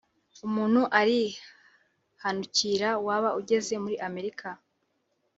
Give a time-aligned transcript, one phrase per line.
[0.47, 4.47] umuntu arihanukira waba ugeze muri Amerika